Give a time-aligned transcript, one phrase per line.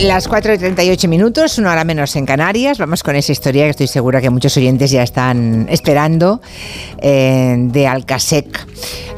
[0.00, 2.78] Las 4 y 38 minutos, una hora menos en Canarias.
[2.78, 6.40] Vamos con esa historia que estoy segura que muchos oyentes ya están esperando
[7.02, 8.64] eh, de Alcasec.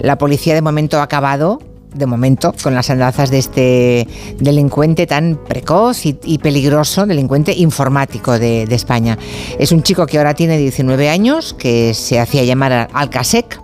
[0.00, 1.58] La policía de momento ha acabado
[1.94, 4.08] de momento, con las andanzas de este
[4.38, 9.18] delincuente tan precoz y, peligroso, delincuente informático de, España.
[9.58, 13.60] Es un chico que ahora tiene 19 años, que se hacía llamar Alcasec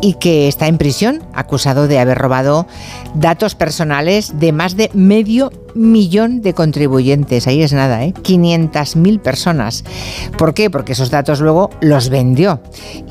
[0.00, 2.66] y que está en prisión, acusado de haber robado
[3.14, 7.46] datos personales de más de medio millón de contribuyentes.
[7.46, 8.14] Ahí es nada, ¿eh?
[8.22, 9.84] 500.000 personas.
[10.36, 10.70] ¿Por qué?
[10.70, 12.60] Porque esos datos luego los vendió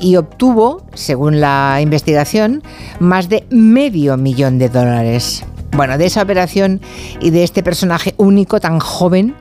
[0.00, 2.62] y obtuvo, según la investigación,
[3.00, 5.44] más de medio millón de dólares.
[5.72, 6.80] Bueno, de esa operación
[7.20, 9.34] y de este personaje único, tan joven,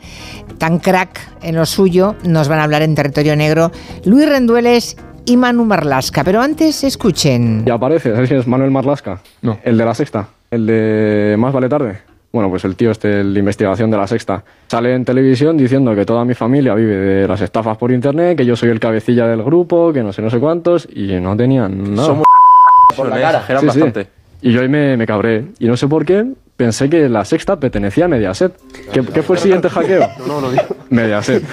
[0.57, 3.71] tan crack en lo suyo, nos van a hablar en Territorio Negro
[4.03, 6.23] Luis Rendueles y Manu Marlasca.
[6.23, 7.65] Pero antes escuchen.
[7.65, 9.19] Ya aparece, ¿sabes quién es Manuel Marlasca?
[9.41, 9.59] No.
[9.63, 11.99] El de la sexta, el de Más vale tarde.
[12.31, 16.05] Bueno, pues el tío este, de investigación de la sexta, sale en televisión diciendo que
[16.05, 19.43] toda mi familia vive de las estafas por internet, que yo soy el cabecilla del
[19.43, 22.07] grupo, que no sé, no sé cuántos, y no tenían nada.
[22.07, 22.25] Somos
[22.97, 24.07] por la cara, sí, bastante.
[24.41, 25.45] Y yo ahí me, me cabré.
[25.59, 28.53] Y no sé por qué, pensé que la sexta pertenecía a Mediaset.
[28.93, 30.07] ¿Qué, ¿qué fue el siguiente hackeo?
[30.27, 30.61] No, no, no.
[30.89, 31.43] Mediaset.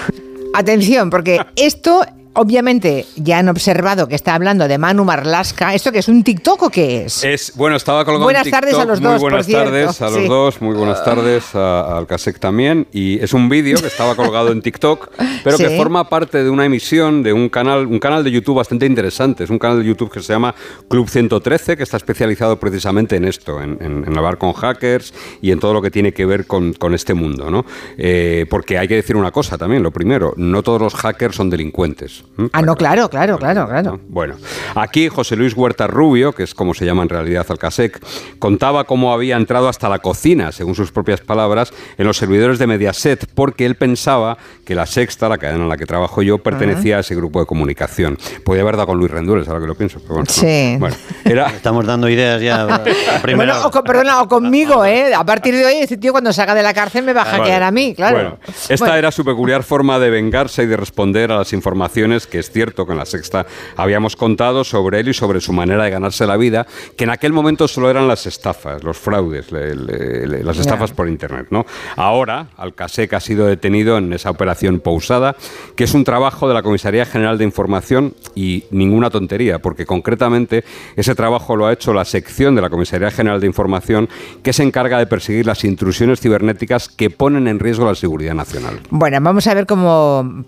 [0.55, 2.05] Atención, porque esto
[2.37, 5.73] Obviamente ya han observado que está hablando de Manu Marlasca.
[5.73, 7.23] ¿Esto que es un TikTok o qué es?
[7.23, 9.21] Es bueno, estaba colgado Buenas en tardes a los muy dos.
[9.21, 12.89] Buenas tardes a los dos, muy buenas tardes a, al Casec también.
[12.93, 15.11] Y es un vídeo que estaba colgado en TikTok,
[15.45, 18.87] pero que forma parte de una emisión de un canal, un canal de YouTube bastante
[18.87, 19.45] interesante.
[19.45, 20.57] Es un canal de YouTube que se llama
[20.89, 25.61] Club 113, que está especializado precisamente en esto, en, en, hablar con hackers y en
[25.61, 27.65] todo lo que tiene que ver con, con este mundo, ¿no?
[27.97, 31.49] Eh, porque hay que decir una cosa también, lo primero, no todos los hackers son
[31.49, 32.24] delincuentes.
[32.53, 34.01] Ah, no, claro, claro, claro, claro.
[34.09, 34.35] Bueno,
[34.75, 38.01] aquí José Luis Huerta Rubio, que es como se llama en realidad Alcasec,
[38.41, 42.67] contaba cómo había entrado hasta la cocina, según sus propias palabras, en los servidores de
[42.67, 46.97] Mediaset, porque él pensaba que la Sexta, la cadena en la que trabajo yo, pertenecía
[46.97, 48.19] a ese grupo de comunicación.
[48.45, 50.01] Podía haber dado con Luis Rendueles, ahora que lo pienso.
[50.01, 50.77] Pero bueno, sí.
[50.79, 51.47] Bueno, era...
[51.47, 52.67] Estamos dando ideas ya.
[53.37, 55.15] bueno, o, perdona, o conmigo, ¿eh?
[55.15, 57.63] A partir de hoy, ese tío cuando salga de la cárcel me va a hackear
[57.63, 58.17] a mí, claro.
[58.17, 62.39] Bueno, esta era su peculiar forma de vengarse y de responder a las informaciones que
[62.39, 65.91] es cierto que en la sexta habíamos contado sobre él y sobre su manera de
[65.91, 66.67] ganarse la vida,
[66.97, 71.49] que en aquel momento solo eran las estafas, los fraudes, las estafas por Internet.
[71.51, 71.67] ¿no?
[71.97, 75.37] Ahora, Alcasec ha sido detenido en esa operación pausada,
[75.77, 80.65] que es un trabajo de la Comisaría General de Información y ninguna tontería, porque concretamente
[80.97, 84.09] ese trabajo lo ha hecho la sección de la Comisaría General de Información
[84.43, 88.81] que se encarga de perseguir las intrusiones cibernéticas que ponen en riesgo la seguridad nacional.
[88.91, 90.45] Bueno, vamos a ver cómo,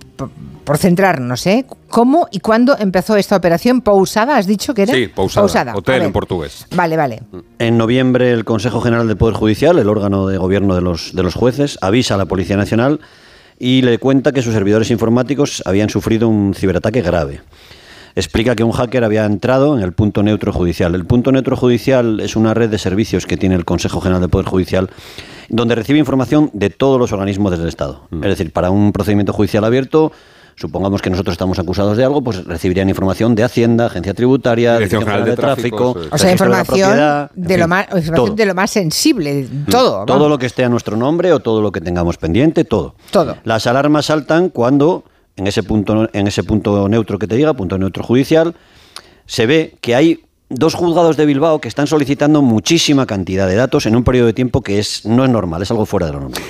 [0.65, 1.56] por centrarnos, ¿eh?
[1.65, 3.81] ¿Cómo y cuándo empezó esta operación?
[3.81, 4.37] ¿Pausada?
[4.37, 4.93] ¿Has dicho que era?
[4.93, 5.75] Sí, pausada.
[5.75, 6.67] Hotel en portugués.
[6.75, 7.23] Vale, vale.
[7.59, 11.23] En noviembre el Consejo General del Poder Judicial, el órgano de gobierno de los, de
[11.23, 13.01] los jueces, avisa a la Policía Nacional
[13.59, 17.41] y le cuenta que sus servidores informáticos habían sufrido un ciberataque grave.
[18.15, 20.95] Explica que un hacker había entrado en el punto neutro judicial.
[20.95, 24.31] El punto neutro judicial es una red de servicios que tiene el Consejo General del
[24.31, 24.91] Poder Judicial
[25.49, 28.07] donde recibe información de todos los organismos del Estado.
[28.11, 28.25] Mm.
[28.25, 30.13] Es decir, para un procedimiento judicial abierto
[30.57, 35.03] supongamos que nosotros estamos acusados de algo, pues recibirían información de Hacienda, Agencia Tributaria, Dirección
[35.03, 37.87] General de, Tráfico, o sea, información, de, lo más,
[38.35, 39.67] de lo más sensible, mm.
[39.71, 40.05] todo.
[40.07, 42.95] Todo lo que esté a nuestro nombre o todo lo que tengamos pendiente, todo.
[43.11, 43.37] Todo.
[43.45, 45.05] Las alarmas saltan cuando
[45.37, 48.55] en ese punto en ese punto neutro que te diga, punto neutro judicial,
[49.27, 53.87] se ve que hay dos juzgados de Bilbao que están solicitando muchísima cantidad de datos
[53.87, 56.21] en un periodo de tiempo que es no es normal, es algo fuera de lo
[56.21, 56.43] normal.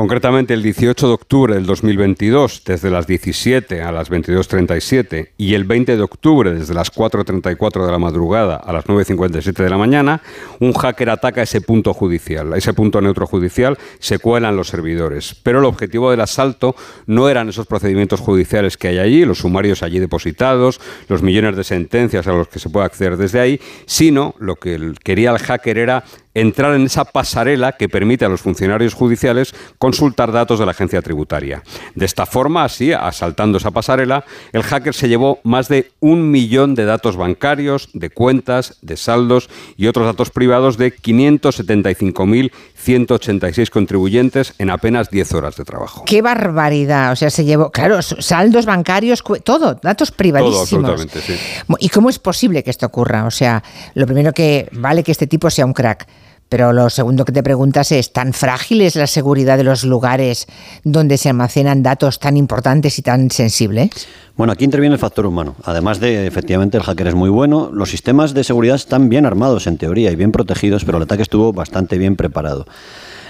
[0.00, 5.64] Concretamente el 18 de octubre del 2022, desde las 17 a las 22.37, y el
[5.64, 10.22] 20 de octubre, desde las 4.34 de la madrugada a las 9.57 de la mañana,
[10.58, 12.54] un hacker ataca ese punto judicial.
[12.54, 15.34] ese punto neutro judicial se cuelan los servidores.
[15.42, 16.74] Pero el objetivo del asalto
[17.04, 21.64] no eran esos procedimientos judiciales que hay allí, los sumarios allí depositados, los millones de
[21.64, 25.76] sentencias a los que se puede acceder desde ahí, sino lo que quería el hacker
[25.76, 26.04] era
[26.34, 31.00] entrar en esa pasarela que permite a los funcionarios judiciales consultar datos de la agencia
[31.02, 31.62] tributaria.
[31.94, 36.74] De esta forma, así, asaltando esa pasarela, el hacker se llevó más de un millón
[36.74, 44.70] de datos bancarios, de cuentas, de saldos y otros datos privados de 575.186 contribuyentes en
[44.70, 46.04] apenas 10 horas de trabajo.
[46.06, 47.10] ¡Qué barbaridad!
[47.12, 50.68] O sea, se llevó, claro, saldos bancarios, todo, datos privadísimos.
[50.68, 51.34] Todo, absolutamente, sí.
[51.80, 53.24] ¿Y cómo es posible que esto ocurra?
[53.24, 53.62] O sea,
[53.94, 56.06] lo primero que vale que este tipo sea un crack
[56.50, 60.48] Pero lo segundo que te preguntas es, ¿tan frágil es la seguridad de los lugares
[60.82, 63.90] donde se almacenan datos tan importantes y tan sensibles?
[64.36, 65.54] Bueno, aquí interviene el factor humano.
[65.62, 69.68] Además de, efectivamente, el hacker es muy bueno, los sistemas de seguridad están bien armados
[69.68, 72.66] en teoría y bien protegidos, pero el ataque estuvo bastante bien preparado.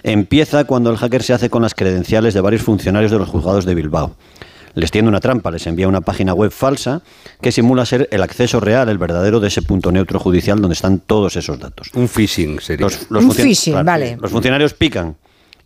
[0.03, 3.67] Empieza cuando el hacker se hace con las credenciales de varios funcionarios de los juzgados
[3.67, 4.13] de Bilbao
[4.75, 7.03] les tiende una trampa, les envía una página web falsa
[7.41, 10.99] que simula ser el acceso real, el verdadero de ese punto neutro judicial donde están
[11.01, 11.91] todos esos datos.
[11.95, 12.87] Un phishing sería.
[13.11, 14.17] un phishing, vale.
[14.21, 15.17] Los funcionarios pican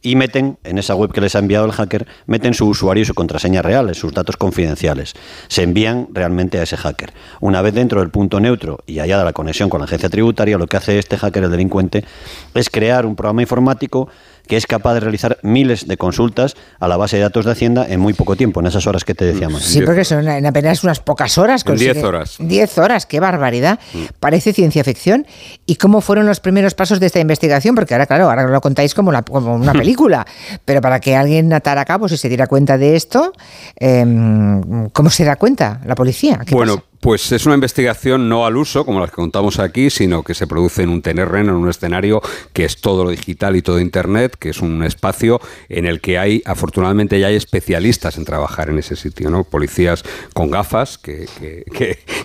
[0.05, 3.05] y meten en esa web que les ha enviado el hacker, meten su usuario y
[3.07, 5.15] su contraseña reales, sus datos confidenciales.
[5.49, 7.15] Se envían realmente a ese hacker.
[7.41, 10.59] Una vez dentro del punto neutro y allá de la conexión con la agencia tributaria,
[10.59, 12.05] lo que hace este hacker, el delincuente,
[12.53, 14.11] es crear un programa informático
[14.47, 17.87] que es capaz de realizar miles de consultas a la base de datos de Hacienda
[17.89, 19.63] en muy poco tiempo, en esas horas que te decíamos.
[19.63, 21.65] Sí, porque son en apenas unas pocas horas.
[21.65, 22.37] Diez horas.
[22.39, 23.79] Diez horas, qué barbaridad.
[23.93, 23.99] Mm.
[24.21, 25.27] Parece ciencia ficción.
[25.67, 27.75] ¿Y cómo fueron los primeros pasos de esta investigación?
[27.75, 30.27] Porque ahora, claro, ahora lo contáis como, una película,
[30.65, 33.33] pero para que alguien atara cabo, si se diera cuenta de esto,
[33.77, 36.41] em, ¿cómo se da cuenta la policía?
[36.51, 40.33] bueno, pues es una investigación no al uso, como las que contamos aquí, sino que
[40.33, 42.23] se produce en un terreno, en un escenario
[42.55, 46.17] que es todo lo digital y todo Internet, que es un espacio en el que
[46.17, 49.45] hay, afortunadamente ya hay especialistas en trabajar en ese sitio, ¿no?
[49.45, 50.03] Policías
[50.33, 51.27] con gafas que,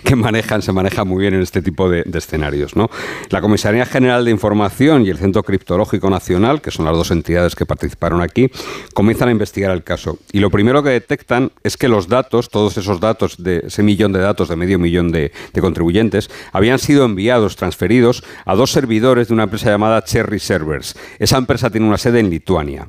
[0.02, 2.88] que, manejan, se manejan muy bien en este tipo de, escenarios, ¿no?
[3.28, 7.54] La Comisaría General de Información y el Centro Criptológico Nacional, que son las dos entidades
[7.54, 8.50] que participaron aquí,
[8.94, 10.16] comienzan a investigar el caso.
[10.32, 14.20] Y lo primero que detectan es que los datos, todos esos datos ese millón de
[14.20, 19.70] datos de millón de, contribuyentes, habían sido enviados, transferidos a dos servidores de una empresa
[19.70, 20.96] llamada Cherry Servers.
[21.18, 22.88] Esa empresa tiene una sede en Lituania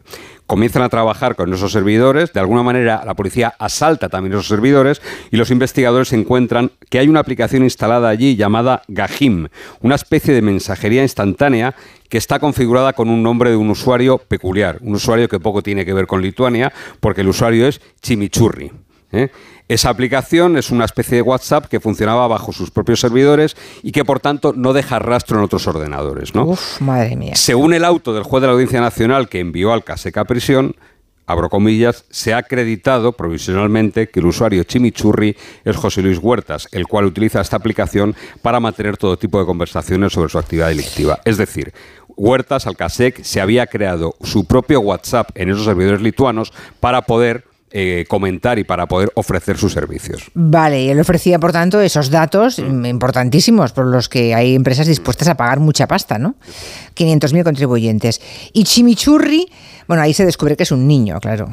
[0.51, 5.01] comienzan a trabajar con esos servidores, de alguna manera la policía asalta también esos servidores
[5.31, 9.47] y los investigadores encuentran que hay una aplicación instalada allí llamada Gahim,
[9.79, 11.73] una especie de mensajería instantánea
[12.09, 15.85] que está configurada con un nombre de un usuario peculiar, un usuario que poco tiene
[15.85, 18.73] que ver con Lituania, porque el usuario es Chimichurri.
[19.13, 19.29] ¿eh?
[19.71, 24.03] Esa aplicación es una especie de WhatsApp que funcionaba bajo sus propios servidores y que
[24.03, 26.35] por tanto no deja rastro en otros ordenadores.
[26.35, 26.43] ¿no?
[26.43, 27.37] Uf, madre mía.
[27.37, 30.75] Según el auto del juez de la Audiencia Nacional que envió al Caseca a prisión,
[31.25, 36.85] abro comillas, se ha acreditado provisionalmente que el usuario Chimichurri es José Luis Huertas, el
[36.85, 41.21] cual utiliza esta aplicación para mantener todo tipo de conversaciones sobre su actividad delictiva.
[41.23, 41.71] Es decir,
[42.17, 46.51] Huertas, al CASEC, se había creado su propio WhatsApp en esos servidores lituanos
[46.81, 50.23] para poder eh, comentar y para poder ofrecer sus servicios.
[50.33, 55.27] Vale, y él ofrecía, por tanto, esos datos importantísimos por los que hay empresas dispuestas
[55.29, 56.35] a pagar mucha pasta, ¿no?
[56.95, 58.21] 500.000 contribuyentes.
[58.53, 59.47] Y Chimichurri,
[59.87, 61.49] bueno, ahí se descubre que es un niño, claro.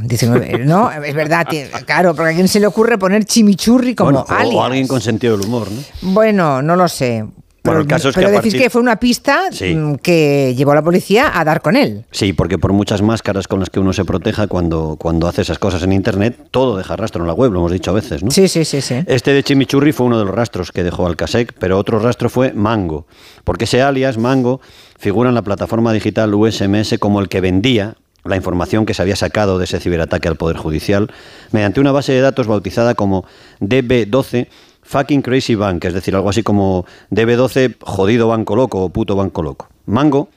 [0.64, 0.90] ¿no?
[0.90, 1.46] Es verdad,
[1.86, 4.54] claro, porque a quién se le ocurre poner Chimichurri como alias.
[4.54, 5.82] O alguien con sentido del humor, ¿no?
[6.02, 7.24] Bueno, no lo sé.
[7.62, 10.82] Pero, el caso es pero decís que fue una pista mm, que llevó a la
[10.82, 12.04] policía a dar con él.
[12.10, 15.58] Sí, porque por muchas máscaras con las que uno se proteja cuando, cuando hace esas
[15.58, 18.30] cosas en Internet, todo deja rastro en la web, lo hemos dicho a veces, ¿no?
[18.30, 18.80] Sí, sí, sí.
[18.80, 19.02] sí.
[19.06, 22.52] Este de Chimichurri fue uno de los rastros que dejó Alcasec, pero otro rastro fue
[22.52, 23.06] Mango,
[23.44, 24.60] porque ese alias, Mango,
[24.98, 29.16] figura en la plataforma digital USMS como el que vendía la información que se había
[29.16, 31.10] sacado de ese ciberataque al Poder Judicial
[31.50, 33.24] mediante una base de datos bautizada como
[33.60, 34.48] DB12
[34.88, 39.42] Fucking Crazy Bank, es decir, algo así como DB12, jodido banco loco o puto banco
[39.42, 39.68] loco.
[39.84, 40.30] Mango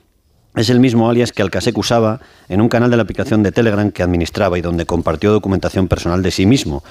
[0.57, 2.19] es el mismo alias que Alcasec usaba
[2.49, 6.21] en un canal de la aplicación de Telegram que administraba y donde compartió documentación personal
[6.21, 6.83] de sí mismo,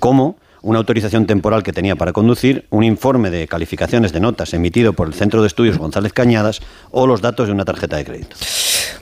[0.00, 4.92] como una autorización temporal que tenía para conducir, un informe de calificaciones de notas emitido
[4.92, 8.34] por el Centro de Estudios González Cañadas o los datos de una tarjeta de crédito.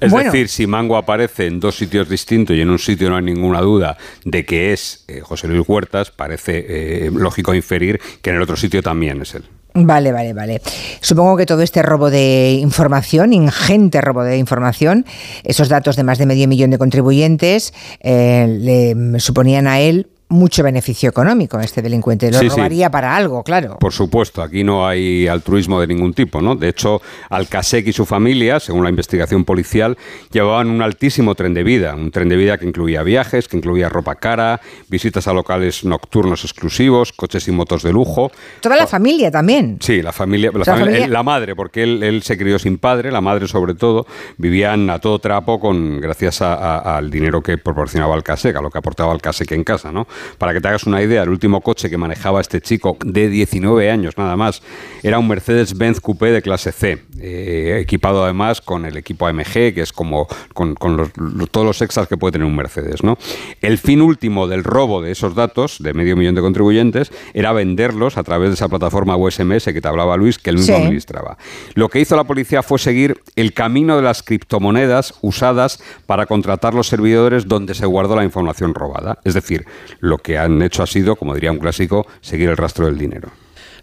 [0.02, 3.22] Es decir, si Mango aparece en dos sitios distintos y en un sitio no hay
[3.22, 8.36] ninguna duda de que es eh, José Luis Huertas, parece eh, lógico inferir que en
[8.36, 9.44] el otro sitio también es él.
[9.74, 10.60] Vale, vale, vale.
[11.00, 15.06] Supongo que todo este robo de información, ingente robo de información,
[15.44, 20.62] esos datos de más de medio millón de contribuyentes, eh, le suponían a él mucho
[20.62, 22.30] beneficio económico este delincuente.
[22.30, 23.78] Lo robaría para algo, claro.
[23.78, 26.56] Por supuesto, aquí no hay altruismo de ningún tipo, ¿no?
[26.56, 29.96] De hecho, Alcasec y su familia, según la investigación policial,
[30.30, 33.88] llevaban un altísimo tren de vida, un tren de vida que incluía viajes, que incluía
[33.88, 38.30] ropa cara, visitas a locales nocturnos exclusivos, coches y motos de lujo.
[38.60, 39.78] Toda la familia también.
[39.80, 40.50] Sí, la familia,
[41.08, 44.06] la, madre, porque él, se crió sin padre, la madre sobre todo,
[44.38, 49.12] vivían a todo trapo con gracias al dinero que proporcionaba Alcasec, a lo que aportaba
[49.12, 50.06] Alcasec en casa, ¿no?
[50.38, 53.90] Para que te hagas una idea, el último coche que manejaba este chico de 19
[53.90, 54.62] años nada más
[55.02, 59.80] era un Mercedes-Benz Coupé de clase C, eh, equipado además con el equipo AMG, que
[59.82, 60.74] es como con,
[61.50, 63.02] todos los extras que puede tener un Mercedes.
[63.02, 63.18] ¿no?
[63.60, 68.16] El fin último del robo de esos datos, de medio millón de contribuyentes, era venderlos
[68.16, 71.36] a través de esa plataforma USMS que te hablaba Luis, que él mismo administraba.
[71.74, 76.74] Lo que hizo la policía fue seguir el camino de las criptomonedas usadas para contratar
[76.74, 79.18] los servidores donde se guardó la información robada.
[79.24, 79.66] Es decir,
[80.12, 83.30] lo que han hecho ha sido, como diría un clásico, seguir el rastro del dinero.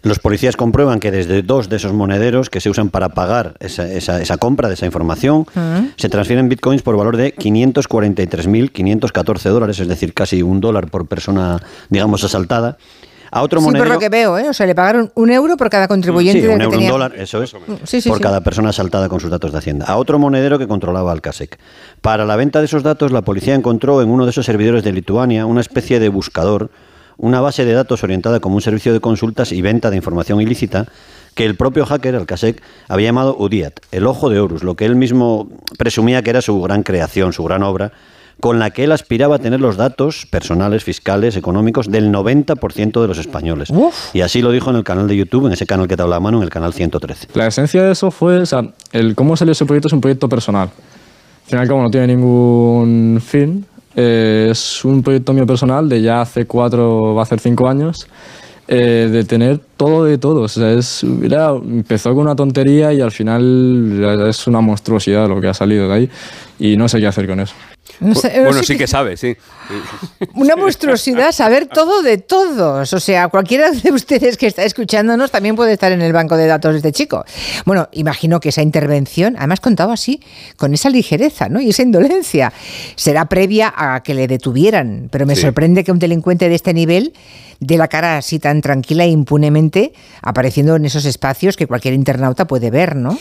[0.02, 3.92] Los policías comprueban que desde dos de esos monederos que se usan para pagar esa,
[3.92, 5.44] esa, compra de esa información,
[5.96, 11.60] se transfieren bitcoins por valor de 543.514 dólares, es decir, casi un dólar por persona,
[11.90, 12.78] digamos, asaltada.
[13.30, 14.48] A otro monedero, sí, por lo que veo, ¿eh?
[14.48, 16.42] O sea, le pagaron un euro por cada contribuyente.
[16.42, 17.54] Sí, un euro, un dólar, eso es,
[18.04, 19.86] por cada persona asaltada con sus datos de Hacienda.
[19.86, 21.58] A otro monedero que controlaba Alcasec.
[22.00, 24.92] Para la venta de esos datos, la policía encontró en uno de esos servidores de
[24.92, 26.70] Lituania una especie de buscador
[27.20, 30.86] una base de datos orientada como un servicio de consultas y venta de información ilícita
[31.34, 34.96] que el propio hacker, Alcasec, había llamado UDIAT, el ojo de Horus, lo que él
[34.96, 37.92] mismo presumía que era su gran creación, su gran obra,
[38.40, 43.08] con la que él aspiraba a tener los datos personales, fiscales, económicos del 90% de
[43.08, 43.72] los españoles.
[44.12, 46.16] Y así lo dijo en el canal de YouTube, en ese canal que te habla
[46.16, 47.28] a mano, en el canal 113.
[47.34, 50.28] La esencia de eso fue, o sea, el cómo salió ese proyecto es un proyecto
[50.28, 50.68] personal.
[50.68, 56.20] Al final, como no tiene ningún fin, eh, es un proyecto mío personal de ya
[56.20, 58.08] hace cuatro, va a ser cinco años,
[58.68, 60.42] eh, de tener todo de todo.
[60.42, 65.48] O sea, es, empezó con una tontería y al final es una monstruosidad lo que
[65.48, 66.10] ha salido de ahí
[66.58, 67.54] y no sé qué hacer con eso
[67.98, 69.36] bueno, sí que, sabe, sí.
[70.34, 72.92] Una monstruosidad saber todo de todos.
[72.92, 76.46] O sea, cualquiera de ustedes que está escuchándonos también puede estar en el banco de
[76.46, 77.24] datos de este chico.
[77.64, 80.20] Bueno, imagino que esa intervención, además contado así,
[80.56, 81.60] con esa ligereza ¿no?
[81.60, 82.52] y esa indolencia,
[82.96, 85.08] será previa a que le detuvieran.
[85.10, 87.12] Pero me sorprende que un delincuente de este nivel
[87.60, 89.92] de la cara así tan tranquila e impunemente
[90.22, 93.18] apareciendo en esos espacios que cualquier internauta puede ver, ¿no?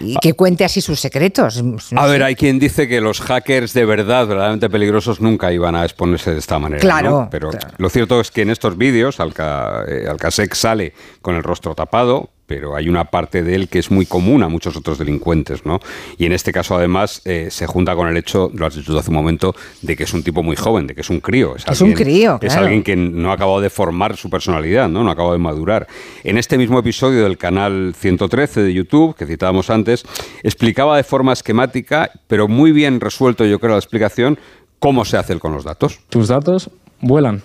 [0.00, 1.62] Y que cuente así sus secretos.
[1.96, 5.84] a ver, hay quien dice que los hackers de verdad, verdaderamente peligrosos, nunca iban a
[5.84, 6.80] exponerse de esta manera.
[6.80, 7.28] Claro.
[7.30, 11.74] Pero lo cierto es que en estos vídeos Alca, eh, Alcasec sale con el rostro
[11.74, 15.66] tapado, pero hay una parte de él que es muy común a muchos otros delincuentes,
[15.66, 15.80] ¿no?
[16.16, 19.10] Y en este caso, además, eh, se junta con el hecho, lo has dicho hace
[19.10, 21.54] un momento, de que es un tipo muy joven, de que es un crío.
[21.54, 25.04] Es, un crío, Es alguien que no ha acabado de formar su personalidad, ¿no?
[25.04, 25.86] No ha acabado de madurar.
[26.24, 30.04] En este mismo episodio del canal 113 de YouTube, que citábamos antes,
[30.42, 34.38] explicaba de forma esquemática, pero muy bien resuelto, yo creo, la explicación,
[34.78, 36.00] cómo se hace con los datos.
[36.08, 37.42] Tus datos vuelan.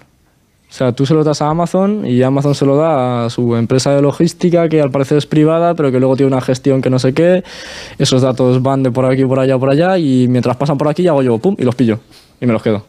[0.73, 3.55] O sea, tú se lo das a Amazon y Amazon se lo da a su
[3.55, 6.89] empresa de logística, que al parecer es privada, pero que luego tiene una gestión que
[6.89, 7.43] no sé qué.
[7.99, 11.07] Esos datos van de por aquí, por allá, por allá, y mientras pasan por aquí
[11.07, 11.99] hago yo, pum, y los pillo.
[12.41, 12.87] Y me los quedo.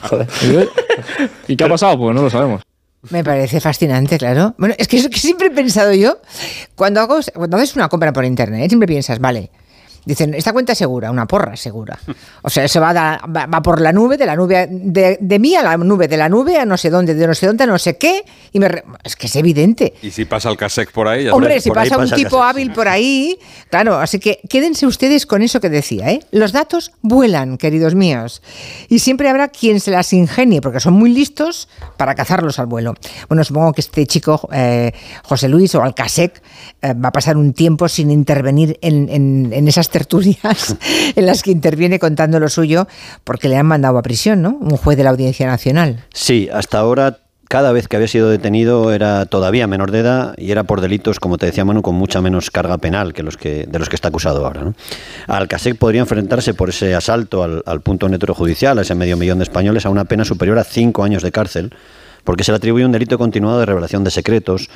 [0.08, 0.28] Joder.
[1.46, 1.98] ¿Y qué ha pasado?
[1.98, 2.62] Pues no lo sabemos.
[3.10, 4.54] Me parece fascinante, claro.
[4.56, 6.16] Bueno, es que, es que siempre he pensado yo,
[6.74, 9.50] cuando, hago, cuando haces una compra por internet, siempre piensas, vale,
[10.06, 11.98] Dicen, esta cuenta es segura, una porra segura.
[12.42, 15.64] O sea, eso va, va, por la nube, de la nube de, de, mí a
[15.64, 17.76] la nube, de la nube a no sé dónde, de no sé dónde a no
[17.76, 18.24] sé qué.
[18.52, 19.94] Y me es que es evidente.
[20.00, 23.36] Y si pasa el CASEC por ahí, Hombre, si pasa un tipo hábil por ahí,
[23.68, 23.96] claro.
[23.96, 26.20] Así que quédense ustedes con eso que decía, ¿eh?
[26.30, 28.42] Los datos vuelan, queridos míos.
[28.88, 32.94] Y siempre habrá quien se las ingenie, porque son muy listos para cazarlos al vuelo.
[33.28, 34.92] Bueno, supongo que este chico, eh,
[35.24, 36.40] José Luis o Alcasec,
[36.80, 39.88] eh, va a pasar un tiempo sin intervenir en, en, en esas
[41.16, 42.86] en las que interviene contando lo suyo
[43.24, 44.58] porque le han mandado a prisión, ¿no?
[44.60, 46.04] Un juez de la Audiencia Nacional.
[46.12, 50.50] Sí, hasta ahora cada vez que había sido detenido era todavía menor de edad y
[50.50, 53.66] era por delitos, como te decía Manu, con mucha menos carga penal que los que
[53.66, 54.62] de los que está acusado ahora.
[54.62, 54.74] ¿no?
[55.28, 59.38] Alcasec podría enfrentarse por ese asalto al, al punto neutro judicial, a ese medio millón
[59.38, 61.72] de españoles, a una pena superior a cinco años de cárcel,
[62.24, 64.68] porque se le atribuye un delito continuado de revelación de secretos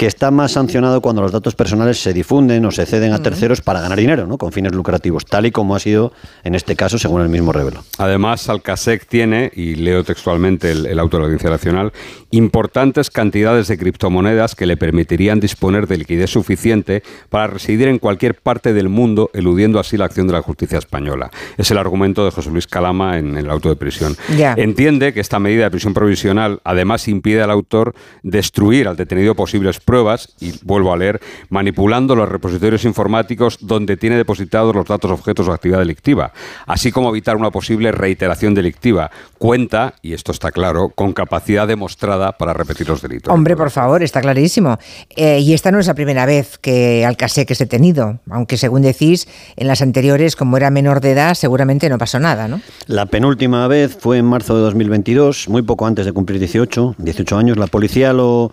[0.00, 3.60] que está más sancionado cuando los datos personales se difunden o se ceden a terceros
[3.60, 4.38] para ganar dinero, ¿no?
[4.38, 7.84] con fines lucrativos, tal y como ha sido en este caso, según el mismo revelo.
[7.98, 11.92] Además, Alcasec tiene, y leo textualmente el, auto de la Audiencia Nacional,
[12.30, 18.36] importantes cantidades de criptomonedas que le permitirían disponer de liquidez suficiente para residir en cualquier
[18.36, 21.30] parte del mundo, eludiendo así la acción de la justicia española.
[21.58, 24.16] Es el argumento de José Luis Calama en, el auto de prisión.
[24.56, 29.78] Entiende que esta medida de prisión provisional además impide al autor destruir al detenido posibles
[29.90, 35.48] pruebas, y vuelvo a leer, manipulando los repositorios informáticos donde tiene depositados los datos objetos
[35.48, 36.32] o actividad delictiva,
[36.64, 39.10] así como evitar una posible reiteración delictiva.
[39.36, 43.34] Cuenta, y esto está claro, con capacidad demostrada para repetir los delitos.
[43.34, 44.78] Hombre, por favor, está clarísimo.
[45.16, 49.26] Eh, y esta no es la primera vez que Alcasec es detenido, aunque según decís,
[49.56, 52.60] en las anteriores, como era menor de edad, seguramente no pasó nada, ¿no?
[52.86, 57.36] La penúltima vez fue en marzo de 2022, muy poco antes de cumplir 18, 18
[57.36, 57.56] años.
[57.56, 58.52] La policía lo,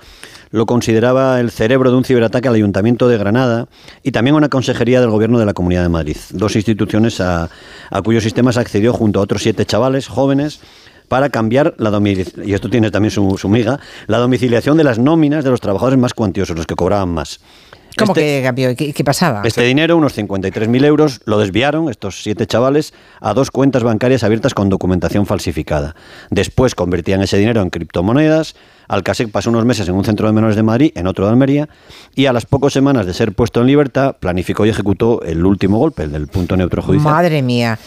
[0.50, 3.68] lo consideraba el cerebro de un ciberataque al Ayuntamiento de Granada
[4.04, 7.50] y también una consejería del Gobierno de la Comunidad de Madrid, dos instituciones a,
[7.90, 10.60] a cuyos sistemas accedió junto a otros siete chavales jóvenes
[11.08, 15.00] para cambiar la domiciliación, y esto tiene también su, su miga, la domiciliación de las
[15.00, 17.40] nóminas de los trabajadores más cuantiosos, los que cobraban más.
[17.98, 18.76] ¿Cómo Este- que cambió?
[18.76, 19.42] ¿Qué, qué pasaba?
[19.44, 24.54] Este dinero, unos 53.000 euros, lo desviaron estos siete chavales a dos cuentas bancarias abiertas
[24.54, 25.96] con documentación falsificada.
[26.30, 28.56] Después convertían ese dinero en criptomonedas.
[28.88, 31.70] Alcasec pasó unos meses en un centro de menores de Madrid, en otro de Almería,
[32.16, 35.78] y a las pocas semanas de ser puesto en libertad, planificó y ejecutó el último
[35.78, 37.14] golpe, el del punto neutro judicial.
[37.14, 37.78] Madre mía.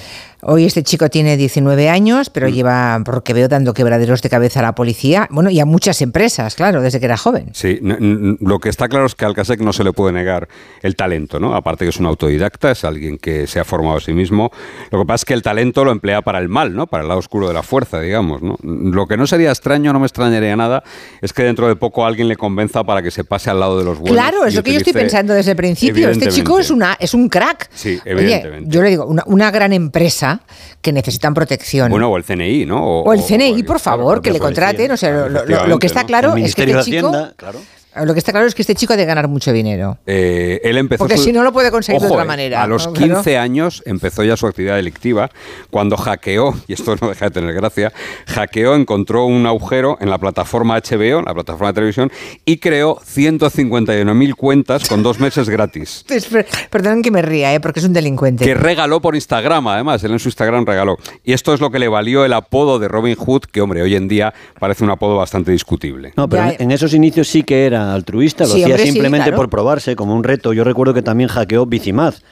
[0.42, 2.32] Hoy este chico tiene 19 años, Mm.
[2.32, 5.28] pero lleva, porque veo, dando quebraderos de cabeza a la policía.
[5.30, 7.50] Bueno, y a muchas empresas, claro, desde que era joven.
[7.52, 10.48] Sí, lo que está claro es que a Alcasec no se le puede negar
[10.80, 11.54] el talento, ¿no?
[11.54, 14.50] Aparte que es un autodidacta, es alguien que se ha formado a sí mismo.
[14.90, 16.86] Lo que pasa es que el talento lo emplea para el mal, ¿no?
[16.86, 18.56] Para el lado oscuro de la fuerza, digamos, ¿no?
[18.62, 20.82] Lo que no sería extraño, no me extrañaría nada,
[21.20, 23.84] es que dentro de poco alguien le convenza para que se pase al lado de
[23.84, 24.14] los buenos.
[24.16, 26.08] Claro, es lo que yo estoy pensando desde el principio.
[26.08, 27.68] Este chico es una es un crack.
[27.74, 28.70] Sí, Oye, evidentemente.
[28.70, 30.40] yo le digo, una, una gran empresa
[30.80, 31.90] que necesitan protección.
[31.90, 33.00] Bueno, o el CNI, ¿no?
[33.02, 34.90] o el CNI, por favor, que le contraten.
[34.92, 37.08] O sea, lo- lo, lo- lo que está claro es que Ministerio este de chico.
[37.08, 37.58] Hacienda, claro.
[38.04, 39.98] Lo que está claro es que este chico ha de ganar mucho dinero.
[40.06, 42.66] Eh, él empezó Porque su- si no lo puede conseguir de otra eh, manera, A
[42.66, 42.92] los ¿no?
[42.92, 43.40] 15 Claro.
[43.42, 45.28] años empezó ya su actividad delictiva
[45.70, 47.92] cuando hackeó, y esto no deja de tener gracia,
[48.28, 52.12] hackeó, encontró un agujero en la plataforma HBO, en la plataforma de televisión,
[52.44, 56.04] y creó 151.000 cuentas con dos meses gratis.
[56.08, 57.60] Esper- Perdonen que me ría, ¿eh?
[57.60, 58.44] porque es un delincuente.
[58.44, 60.96] Que regaló por Instagram, además, él en su Instagram regaló.
[61.24, 63.96] Y esto es lo que le valió el apodo de Robin Hood, que, hombre, hoy
[63.96, 66.12] en día parece un apodo bastante discutible.
[66.16, 68.82] No, pero Ya, en- en esos inicios sí que era altruista, lo Sí, hacía hombre,
[68.86, 69.36] sí, simplemente claro.
[69.36, 70.52] por probarse, como un reto.
[70.52, 72.22] Yo recuerdo que también hackeó Bicimaz,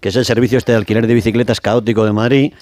[0.00, 2.52] que es el servicio este de alquiler de bicicletas caótico de Madrid.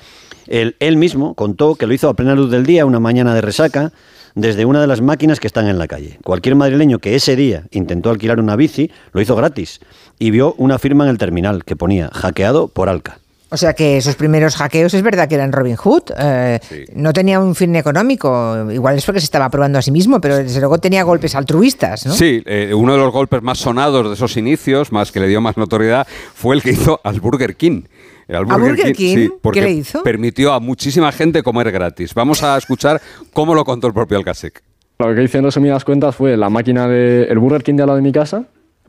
[0.47, 3.41] Él, él mismo contó que lo hizo a plena luz del día, una mañana de
[3.41, 3.93] resaca,
[4.37, 6.19] desde una de las máquinas que están en la calle.
[6.23, 9.81] Cualquier madrileño que ese día intentó alquilar una bici, lo hizo gratis
[10.19, 13.19] y vio una firma en el terminal que ponía hackeado por Alca.
[13.49, 16.03] O sea que esos primeros hackeos es verdad que eran Robin Hood.
[16.19, 16.85] eh, Sí.
[16.95, 18.71] No tenía un fin económico.
[18.73, 22.07] Igual es porque se estaba probando a sí mismo, pero desde luego tenía golpes altruistas,
[22.07, 22.13] ¿no?
[22.15, 25.41] Sí, eh, uno de los golpes más sonados de esos inicios, más que le dio
[25.41, 27.83] más notoriedad, fue el que hizo al Burger King.
[28.29, 29.15] Al Burger King?
[29.15, 30.03] sí, porque ¿Qué le hizo?
[30.03, 32.13] permitió a muchísima gente comer gratis.
[32.15, 33.01] Vamos a escuchar
[33.33, 34.65] cómo lo contó el propio Alcasec.
[34.99, 37.87] Lo que hice en resumidas cuentas fue la máquina del el Burger King de al
[37.87, 38.43] lado de mi casa.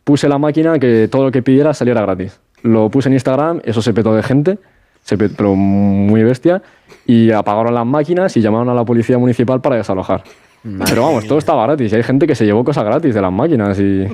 [0.03, 2.39] Puse la máquina que todo lo que pidiera saliera gratis.
[2.63, 4.59] Lo puse en Instagram, eso se petó de gente,
[5.03, 6.61] se petó, pero muy bestia.
[7.05, 10.23] Y apagaron las máquinas y llamaron a la policía municipal para desalojar.
[10.63, 11.93] Pero vamos, todo estaba gratis.
[11.93, 13.79] Hay gente que se llevó cosas gratis de las máquinas.
[13.79, 14.05] Y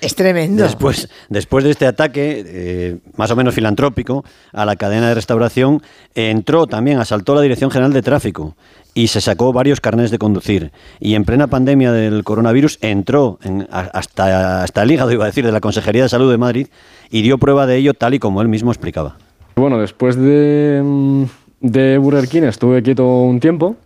[0.00, 0.62] Es tremendo.
[0.62, 5.82] Después, después de este ataque, eh, más o menos filantrópico, a la cadena de restauración,
[6.14, 8.54] entró también, asaltó la Dirección General de Tráfico
[8.94, 10.70] y se sacó varios carnés de conducir.
[11.00, 15.44] Y en plena pandemia del coronavirus entró en- hasta, hasta el hígado, iba a decir,
[15.46, 16.66] de la Consejería de Salud de Madrid
[17.10, 19.16] y dio prueba de ello tal y como él mismo explicaba.
[19.56, 21.24] bueno, después de, mm,
[21.60, 23.76] de Burger King estuve quieto un tiempo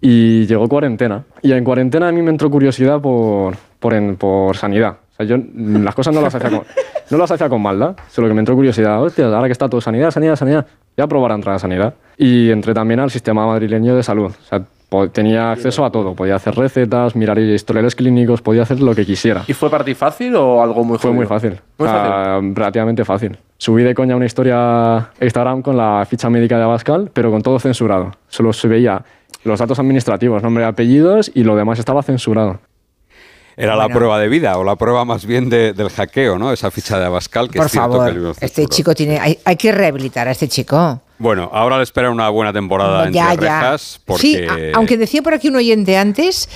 [0.00, 1.24] y llegó cuarentena.
[1.42, 4.96] Y en cuarentena a mí me entró curiosidad por, por, en- por sanidad.
[5.12, 6.62] O sea, yo las cosas no las hacía con,
[7.10, 9.02] no las hacía con maldad, solo que me entró curiosidad.
[9.02, 11.94] Hostia, ahora que está todo sanidad, sanidad, sanidad, voy a probar a entrar a sanidad.
[12.18, 14.26] Y entré también al sistema madrileño de salud.
[14.30, 14.62] O sea,
[15.12, 16.14] tenía acceso a todo.
[16.14, 19.42] Podía hacer recetas, mirar historiales clínicos, podía hacer lo que quisiera.
[19.48, 21.14] ¿Y fue para ti fácil o algo muy Fue jodido?
[21.14, 21.58] muy fácil.
[21.78, 21.98] Muy sea,
[22.36, 22.54] fácil.
[22.54, 23.38] Relativamente fácil.
[23.56, 27.40] Subí de coña una historia a Instagram con la ficha médica de Abascal, pero con
[27.40, 28.12] todo censurado.
[28.28, 29.02] Solo se veía
[29.46, 32.60] los datos administrativos, nombre y apellidos, y lo demás estaba censurado.
[33.56, 36.52] Era la prueba de vida o la prueba más bien de- del hackeo, ¿no?
[36.52, 39.18] Esa ficha de Abascal que Por es cierto favor, que este chico tiene.
[39.18, 41.00] Hay, hay que rehabilitar a este chico.
[41.18, 43.60] Bueno, ahora le espera una buena temporada Ya, entre ya.
[43.60, 44.20] rejas porque...
[44.22, 46.48] Sí, a- aunque decía por aquí un oyente antes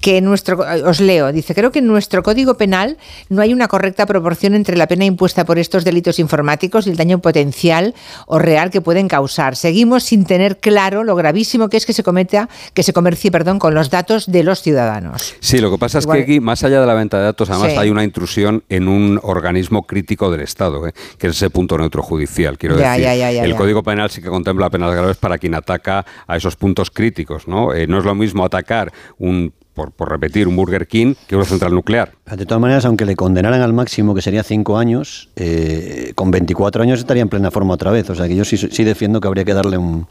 [0.00, 2.96] que nuestro, os leo, dice, creo que en nuestro código penal
[3.28, 6.96] no hay una correcta proporción entre la pena impuesta por estos delitos informáticos y el
[6.96, 7.94] daño potencial
[8.26, 9.54] o real que pueden causar.
[9.56, 13.58] Seguimos sin tener claro lo gravísimo que es que se cometa, que se comercie, perdón,
[13.58, 15.34] con los datos de los ciudadanos.
[15.40, 17.50] Sí, lo que pasa Igual- es que aquí, más allá de la venta de datos,
[17.50, 17.78] además Sí.
[17.78, 20.92] hay una intrusión en un organismo crítico del Estado, ¿eh?
[21.18, 22.58] que es ese punto neutro judicial.
[22.58, 23.54] Quiero Ya, decir, el.
[23.54, 27.48] Código Penal sí que contempla penas graves para quien ataca a esos puntos críticos.
[27.48, 31.44] No, Eh, no es lo mismo atacar un por, repetir, un Burger King que una
[31.44, 32.12] central nuclear.
[32.36, 36.82] De todas maneras, aunque le condenaran al máximo, que sería cinco años, eh, con 24
[36.82, 38.10] años estaría en plena forma otra vez.
[38.10, 40.06] O sea que yo sí, sí defiendo que habría que darle un,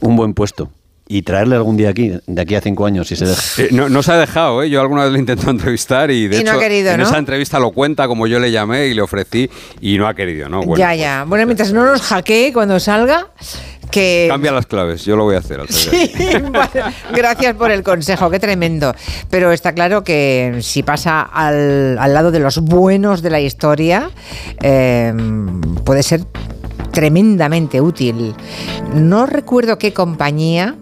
[0.00, 0.70] un buen puesto
[1.08, 3.62] y traerle algún día aquí, de aquí a cinco años, si se deja.
[3.62, 4.70] Eh, no, no, se ha dejado, ¿eh?
[4.70, 7.04] Yo alguna vez le intento entrevistar y de y no hecho ha querido, en ¿no?
[7.04, 9.48] esa entrevista lo cuenta como yo le llamé y le ofrecí
[9.80, 10.62] y no ha querido, ¿no?
[10.62, 11.24] Bueno, ya, pues, ya.
[11.24, 13.28] Bueno, mientras no nos hackee cuando salga,
[13.90, 14.26] que...
[14.28, 15.60] Cambia las claves, yo lo voy a hacer.
[15.68, 18.94] Sí, bueno, gracias por el consejo, qué tremendo.
[19.30, 24.10] Pero está claro que si pasa al, al lado de los buenos de la historia,
[24.60, 25.14] eh,
[25.84, 26.22] puede ser
[26.96, 28.34] tremendamente útil.
[28.94, 30.76] No recuerdo qué compañía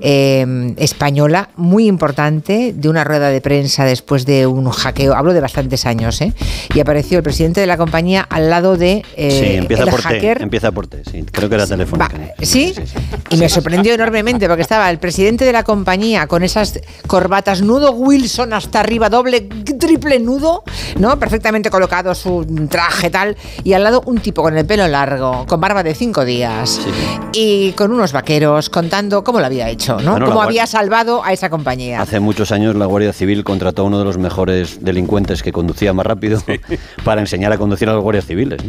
[0.00, 5.40] eh, española muy importante de una rueda de prensa después de un hackeo, hablo de
[5.40, 6.32] bastantes años, ¿eh?
[6.74, 10.00] y apareció el presidente de la compañía al lado de eh, sí, empieza el por
[10.00, 10.38] hacker.
[10.38, 12.18] T, empieza por T, sí, creo que era telefónica.
[12.18, 12.74] Va, ¿sí?
[13.30, 17.92] Y me sorprendió enormemente porque estaba el presidente de la compañía con esas corbatas nudo
[17.92, 20.64] Wilson hasta arriba, doble, triple nudo,
[20.98, 21.16] ¿no?
[21.20, 25.59] Perfectamente colocado su traje tal, y al lado un tipo con el pelo largo, con
[25.60, 26.90] barba de cinco días, Sí.
[27.32, 30.12] y con unos vaqueros contando cómo lo había hecho, ¿no?
[30.12, 32.00] Bueno, cómo la había salvado a esa compañía.
[32.00, 35.92] Hace muchos años la Guardia Civil contrató a uno de los mejores delincuentes que conducía
[35.92, 36.42] más rápido
[37.04, 38.60] para enseñar a conducir a los guardias civiles.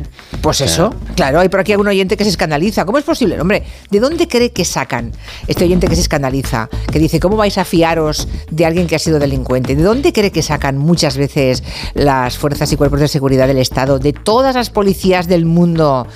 [0.41, 2.85] Pues eso, claro, hay por aquí algún oyente que se escandaliza.
[2.85, 3.39] ¿Cómo es posible?
[3.39, 5.11] Hombre, ¿de dónde cree que sacan
[5.47, 6.69] este oyente que se escandaliza?
[6.91, 9.75] Que dice, ¿cómo vais a fiaros de alguien que ha sido delincuente?
[9.75, 13.99] ¿De dónde cree que sacan muchas veces las fuerzas y cuerpos de seguridad del Estado,
[13.99, 16.07] de todas las policías del mundo,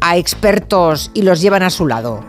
[0.00, 2.20] a expertos y los llevan a su lado?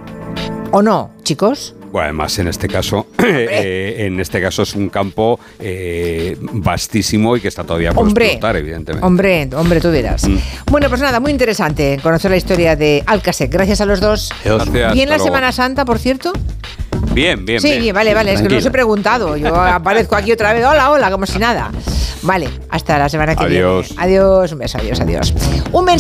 [0.72, 1.76] ¿O no, chicos?
[1.92, 7.40] Bueno, además en este caso, eh, en este caso es un campo eh, vastísimo y
[7.40, 9.06] que está todavía por Hombre, explotar, evidentemente.
[9.06, 10.28] hombre, hombre, tú dirás.
[10.28, 10.38] Mm.
[10.72, 13.52] Bueno, pues nada, muy interesante conocer la historia de Alcasec.
[13.52, 14.32] Gracias a los dos.
[14.44, 14.66] Adiós.
[14.72, 15.26] Gracias, Bien la luego.
[15.30, 16.34] Semana Santa, por cierto.
[17.14, 17.82] Bien, bien, Sí, bien.
[17.84, 19.38] bien, vale, vale, es que no os he preguntado.
[19.38, 21.70] Yo aparezco aquí otra vez, hola, hola, como si nada.
[22.24, 23.90] Vale, hasta la semana que Adiós.
[23.90, 24.04] viene.
[24.04, 25.34] Adiós, un beso, adiós, adiós.
[25.74, 25.92] Un mensaje